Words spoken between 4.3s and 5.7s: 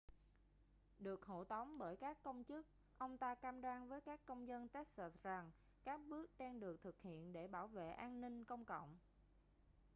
dân texas rằng